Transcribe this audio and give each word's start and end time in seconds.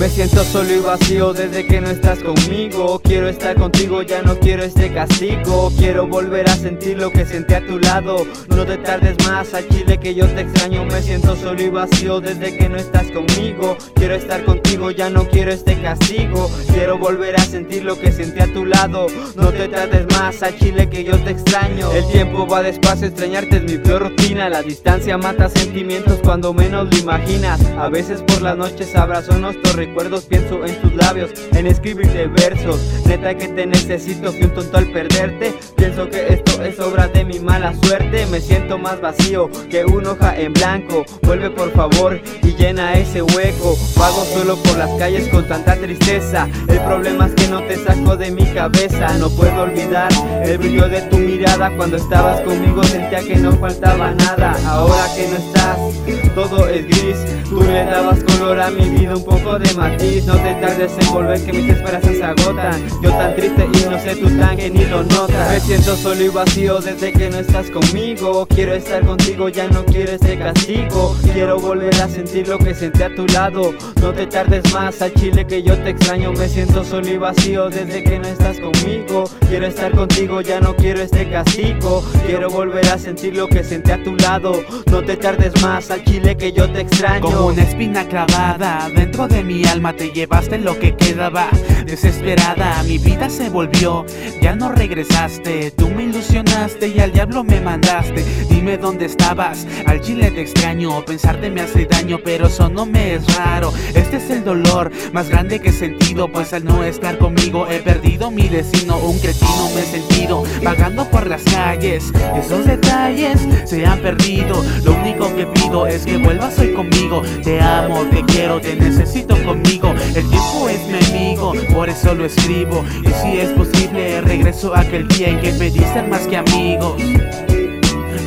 Me 0.00 0.08
siento 0.08 0.42
solo 0.44 0.72
y 0.72 0.78
vacío 0.78 1.34
desde 1.34 1.66
que 1.66 1.78
no 1.78 1.90
estás 1.90 2.20
conmigo. 2.20 3.02
Quiero 3.04 3.28
estar 3.28 3.54
contigo, 3.54 4.00
ya 4.00 4.22
no 4.22 4.34
quiero 4.40 4.62
este 4.62 4.90
castigo. 4.94 5.70
Quiero 5.76 6.06
volver 6.06 6.48
a 6.48 6.56
sentir 6.56 6.96
lo 6.96 7.10
que 7.10 7.26
sentí 7.26 7.52
a 7.52 7.66
tu 7.66 7.78
lado. 7.78 8.24
No 8.48 8.64
te 8.64 8.78
tardes 8.78 9.14
más 9.26 9.52
a 9.52 9.60
Chile 9.68 10.00
que 10.00 10.14
yo 10.14 10.26
te 10.26 10.40
extraño. 10.40 10.86
Me 10.86 11.02
siento 11.02 11.36
solo 11.36 11.60
y 11.60 11.68
vacío 11.68 12.18
desde 12.18 12.56
que 12.56 12.70
no 12.70 12.76
estás 12.76 13.10
conmigo. 13.10 13.76
Quiero 13.94 14.14
estar 14.14 14.42
contigo, 14.46 14.90
ya 14.90 15.10
no 15.10 15.28
quiero 15.28 15.52
este 15.52 15.78
castigo. 15.82 16.50
Quiero 16.72 16.96
volver 16.96 17.36
a 17.38 17.44
sentir 17.44 17.84
lo 17.84 17.94
que 18.00 18.10
sentí 18.10 18.40
a 18.40 18.50
tu 18.50 18.64
lado. 18.64 19.06
No 19.36 19.52
te 19.52 19.68
tardes 19.68 20.06
más 20.16 20.42
a 20.42 20.56
Chile 20.56 20.88
que 20.88 21.04
yo 21.04 21.18
te 21.18 21.32
extraño. 21.32 21.92
El 21.92 22.08
tiempo 22.08 22.46
va 22.46 22.62
despacio, 22.62 23.06
extrañarte 23.06 23.58
es 23.58 23.64
mi 23.64 23.76
peor 23.76 24.04
rutina. 24.04 24.48
La 24.48 24.62
distancia 24.62 25.18
mata 25.18 25.50
sentimientos 25.50 26.20
cuando 26.24 26.54
menos 26.54 26.88
lo 26.90 26.98
imaginas. 26.98 27.60
A 27.78 27.90
veces 27.90 28.22
por 28.22 28.40
las 28.40 28.56
noches 28.56 28.96
abrazo 28.96 29.38
nuestros 29.38 29.76
recuerdos 29.90 30.24
Pienso 30.26 30.64
en 30.64 30.80
tus 30.80 30.94
labios, 30.94 31.32
en 31.52 31.66
escribirte 31.66 32.28
versos 32.28 32.99
Neta 33.10 33.36
que 33.36 33.48
te 33.48 33.66
necesito, 33.66 34.30
fui 34.30 34.44
un 34.44 34.54
tonto 34.54 34.78
al 34.78 34.86
perderte. 34.92 35.52
Pienso 35.74 36.08
que 36.08 36.32
esto 36.32 36.62
es 36.62 36.78
obra 36.78 37.08
de 37.08 37.24
mi 37.24 37.40
mala 37.40 37.74
suerte. 37.82 38.24
Me 38.26 38.40
siento 38.40 38.78
más 38.78 39.00
vacío 39.00 39.50
que 39.68 39.84
una 39.84 40.12
hoja 40.12 40.38
en 40.38 40.52
blanco. 40.52 41.04
Vuelve 41.22 41.50
por 41.50 41.72
favor 41.72 42.20
y 42.40 42.54
llena 42.54 42.92
ese 42.94 43.20
hueco. 43.20 43.76
Vago 43.96 44.24
solo 44.32 44.56
por 44.62 44.78
las 44.78 44.90
calles 44.90 45.26
con 45.26 45.44
tanta 45.48 45.74
tristeza. 45.74 46.48
El 46.68 46.78
problema 46.82 47.26
es 47.26 47.34
que 47.34 47.48
no 47.48 47.60
te 47.64 47.78
saco 47.78 48.16
de 48.16 48.30
mi 48.30 48.44
cabeza. 48.44 49.18
No 49.18 49.28
puedo 49.30 49.62
olvidar 49.62 50.12
el 50.44 50.58
brillo 50.58 50.88
de 50.88 51.02
tu 51.02 51.16
mirada. 51.16 51.76
Cuando 51.76 51.96
estabas 51.96 52.42
conmigo 52.42 52.84
sentía 52.84 53.22
que 53.22 53.34
no 53.34 53.50
faltaba 53.56 54.12
nada. 54.12 54.56
Ahora 54.68 55.04
que 55.16 55.26
no 55.26 55.36
estás, 55.36 56.34
todo 56.36 56.68
es 56.68 56.86
gris. 56.86 57.16
Tú 57.48 57.60
le 57.60 57.84
dabas 57.86 58.22
color 58.22 58.60
a 58.60 58.70
mi 58.70 58.88
vida, 58.88 59.16
un 59.16 59.24
poco 59.24 59.58
de 59.58 59.74
matiz. 59.74 60.26
No 60.26 60.34
te 60.34 60.54
tardes 60.54 60.92
en 60.96 61.12
volver 61.12 61.44
que 61.44 61.52
mis 61.52 61.70
esperanzas 61.70 62.16
se 62.16 62.22
agotan 62.22 62.99
Yo 63.02 63.10
tan 63.10 63.34
triste 63.34 63.66
y 63.72 63.88
no 63.88 63.98
sé 63.98 64.16
tú 64.16 64.28
tan 64.38 64.56
que 64.56 64.68
ni 64.68 64.84
lo 64.84 65.02
notas. 65.04 65.50
Me 65.50 65.60
siento 65.60 65.96
solo 65.96 66.22
y 66.22 66.28
vacío 66.28 66.80
desde 66.80 67.12
que 67.12 67.30
no 67.30 67.38
estás 67.38 67.70
conmigo. 67.70 68.46
Quiero 68.46 68.74
estar 68.74 69.04
contigo, 69.06 69.48
ya 69.48 69.68
no 69.68 69.84
quiero 69.86 70.12
ese 70.12 70.38
castigo. 70.38 71.16
Quiero 71.32 71.58
volver 71.58 71.94
a 71.94 72.08
sentir 72.08 72.48
lo 72.48 72.58
que 72.58 72.74
sentí 72.74 73.02
a 73.02 73.14
tu 73.14 73.26
lado. 73.26 73.72
No 74.02 74.12
te 74.12 74.26
tardes 74.26 74.70
más 74.74 75.00
a 75.00 75.10
Chile 75.12 75.46
que 75.46 75.62
yo 75.62 75.78
te 75.78 75.90
extraño. 75.90 76.32
Me 76.32 76.46
siento 76.48 76.84
solo 76.84 77.08
y 77.08 77.16
vacío 77.16 77.70
desde 77.70 78.02
que 78.02 78.18
no 78.18 78.28
estás 78.28 78.58
conmigo. 78.60 79.24
Quiero 79.48 79.66
estar 79.66 79.92
contigo, 79.92 80.42
ya 80.42 80.60
no 80.60 80.76
quiero 80.76 81.00
este 81.00 81.30
castigo. 81.30 82.04
Quiero 82.26 82.50
volver 82.50 82.86
a 82.88 82.98
sentir 82.98 83.34
lo 83.34 83.46
que 83.48 83.64
sentí 83.64 83.92
a 83.92 84.02
tu 84.02 84.14
lado. 84.16 84.52
No 84.90 85.02
te 85.02 85.16
tardes 85.16 85.60
más 85.62 85.90
a 85.90 86.02
Chile 86.04 86.36
que 86.36 86.52
yo 86.52 86.70
te 86.70 86.82
extraño. 86.82 87.22
Como 87.22 87.46
una 87.46 87.62
espina 87.62 88.06
clavada 88.06 88.88
dentro 88.94 89.26
de 89.26 89.42
mi 89.42 89.64
alma 89.64 89.94
te 89.94 90.10
llevaste 90.10 90.58
lo 90.58 90.78
que 90.78 90.94
quedaba 90.94 91.48
Desesperada 91.90 92.84
mi 92.84 92.98
vida 92.98 93.28
se 93.28 93.50
volvió, 93.50 94.06
ya 94.40 94.54
no 94.54 94.70
regresaste 94.70 95.72
Tú 95.72 95.88
me 95.88 96.04
ilusionaste 96.04 96.86
y 96.86 97.00
al 97.00 97.10
diablo 97.10 97.42
me 97.42 97.60
mandaste. 97.60 98.24
Dime 98.48 98.78
dónde 98.78 99.06
estabas, 99.06 99.66
al 99.86 100.00
chile 100.00 100.30
te 100.30 100.42
extraño 100.42 101.04
Pensarte 101.04 101.50
me 101.50 101.62
hace 101.62 101.86
daño 101.86 102.20
pero 102.24 102.46
eso 102.46 102.68
no 102.68 102.86
me 102.86 103.14
es 103.14 103.36
raro. 103.36 103.72
Este 103.92 104.18
es 104.18 104.30
el 104.30 104.44
dolor 104.44 104.92
más 105.12 105.28
grande 105.28 105.58
que 105.58 105.70
he 105.70 105.72
sentido 105.72 106.30
Pues 106.30 106.52
al 106.52 106.64
no 106.64 106.84
estar 106.84 107.18
conmigo 107.18 107.66
he 107.68 107.80
perdido 107.80 108.30
mi 108.30 108.48
destino. 108.48 108.96
Un 108.98 109.18
cretino 109.18 109.70
me 109.74 109.80
he 109.80 109.84
sentido 109.84 110.44
vagando 110.62 111.04
por 111.10 111.26
las 111.26 111.42
calles. 111.42 112.12
Esos 112.36 112.66
detalles 112.66 113.40
se 113.64 113.84
han 113.84 113.98
perdido 113.98 114.62
Lo 114.84 114.92
único 114.92 115.34
que 115.34 115.44
pido 115.46 115.88
es 115.88 116.06
que 116.06 116.18
vuelvas 116.18 116.56
hoy 116.60 116.72
conmigo. 116.72 117.22
Te 117.42 117.60
amo, 117.60 118.02
te 118.12 118.22
quiero, 118.26 118.60
te 118.60 118.76
necesito 118.76 119.34
conmigo. 119.44 119.92
El 120.14 120.28
tiempo 120.28 120.68
es 120.68 120.86
mi 120.86 121.18
amigo, 121.18 121.52
por 121.80 121.88
eso 121.88 122.14
lo 122.14 122.26
escribo. 122.26 122.84
Y 123.02 123.08
si 123.22 123.38
es 123.38 123.48
posible 123.52 124.20
regreso 124.20 124.74
a 124.74 124.80
aquel 124.80 125.08
día 125.08 125.28
en 125.28 125.40
que 125.40 125.50
pedí 125.52 125.78
ser 125.78 126.08
más 126.08 126.26
que 126.26 126.36
amigos. 126.36 127.00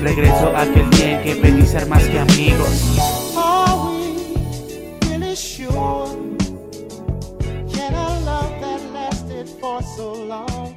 Regreso 0.02 0.56
a 0.56 0.64
aquel 0.64 0.90
día 0.90 1.19
en 1.19 1.24
que 1.24 1.36
pedí 1.36 1.63
ser 1.63 1.86
más 1.86 2.03
que 2.03 2.18
amigos. 2.18 2.68
So 9.96 10.13
long 10.13 10.75